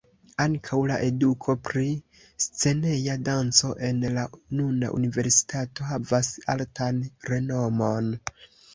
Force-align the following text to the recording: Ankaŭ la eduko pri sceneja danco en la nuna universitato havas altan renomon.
Ankaŭ 0.43 0.77
la 0.91 0.95
eduko 1.07 1.55
pri 1.69 1.83
sceneja 2.47 3.19
danco 3.29 3.71
en 3.91 4.01
la 4.17 4.25
nuna 4.63 4.93
universitato 4.99 5.89
havas 5.95 6.35
altan 6.59 7.07
renomon. 7.33 8.15